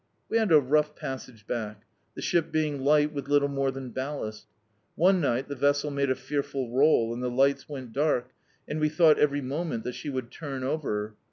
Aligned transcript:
We 0.29 0.39
had 0.39 0.51
a 0.51 0.59
rough 0.59 0.95
passage 0.95 1.45
back, 1.45 1.83
the 2.15 2.23
ship 2.23 2.51
being 2.51 2.79
li^t, 2.79 3.11
with 3.11 3.27
little 3.27 3.47
more 3.49 3.69
than 3.69 3.91
ballast. 3.91 4.47
One 4.95 5.21
ni^t 5.21 5.45
the 5.47 5.53
vessel 5.55 5.91
made 5.91 6.09
a 6.09 6.15
fearful 6.15 6.71
roll, 6.71 7.13
and 7.13 7.21
the 7.21 7.29
li^ts 7.29 7.69
went 7.69 7.93
daik, 7.93 8.23
and 8.67 8.79
we 8.79 8.89
thought 8.89 9.19
every 9.19 9.41
moment 9.41 9.83
that 9.83 9.93
she 9.93 10.09
would 10.09 10.31
turn 10.31 10.63
over. 10.63 11.13